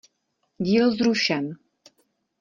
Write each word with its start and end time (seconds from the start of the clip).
Díl 0.59 0.91
zrušen 0.95 1.55